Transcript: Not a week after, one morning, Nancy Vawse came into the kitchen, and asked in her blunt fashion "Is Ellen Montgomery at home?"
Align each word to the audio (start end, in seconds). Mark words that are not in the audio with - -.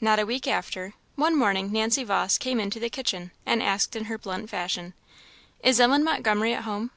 Not 0.00 0.18
a 0.18 0.26
week 0.26 0.48
after, 0.48 0.94
one 1.14 1.36
morning, 1.38 1.70
Nancy 1.70 2.02
Vawse 2.04 2.38
came 2.38 2.58
into 2.58 2.80
the 2.80 2.90
kitchen, 2.90 3.30
and 3.46 3.62
asked 3.62 3.94
in 3.94 4.06
her 4.06 4.18
blunt 4.18 4.50
fashion 4.50 4.94
"Is 5.62 5.78
Ellen 5.78 6.02
Montgomery 6.02 6.52
at 6.52 6.64
home?" 6.64 6.90